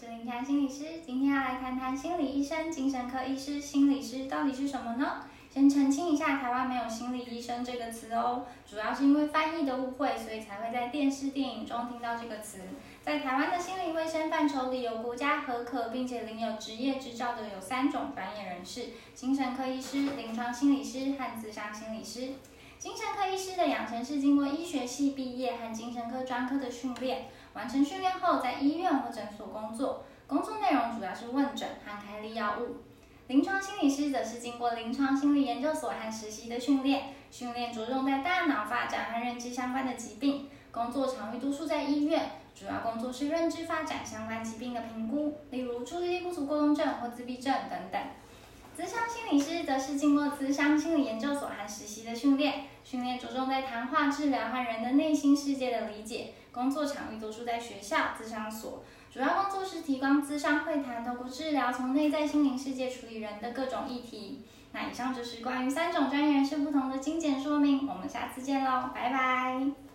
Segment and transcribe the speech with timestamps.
[0.00, 5.26] 是林禅心理师，今天要来谈谈心理医生、精神科医师、心理师到底是什么呢？
[5.52, 12.60] 先澄清一下，台湾没有心理医生这个词哦，主要是因为翻译的误会，所以才会在电视、电影中听到这个词。
[13.02, 22.32] 在台湾的心理卫生范畴里，有国家核可并且领有执业执照的有三种专业人士：精神科医师、临床心理师和自商心理师。
[22.78, 32.78] 精神科医的养成是经过医学系毕业和精神科专科的训练，完成训练后在医院或诊所工作，工作内容主要是问诊和开立药物。
[33.26, 48.00] 临床心理师则是经过临床心理研究所和实习的训练，训练着重在大脑发展和认知相关的疾病，工作场域多数在医院，主要工作是认知发展相关疾病的评估，例如注意力不足过动症或自闭症等等。
[48.76, 58.82] 咨商心理师则是经过咨商心理研究所和实习的训练，训练着重在谈话治疗和人的内心世界的理解，工作场域多数在学校、咨商所。
[59.12, 64.42] 主要工作是提供咨商会谈，透过治疗从内在心灵世界处理人的各种议题。
[64.72, 69.80] 那以上就是关于三种专业人士不同的精简说明，我们下次见喽，拜拜。